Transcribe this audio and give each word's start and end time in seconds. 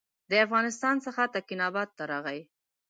له 0.29 0.35
افغانستان 0.45 0.95
څخه 1.05 1.21
تکیناباد 1.35 1.89
ته 1.97 2.03
راغی. 2.11 2.41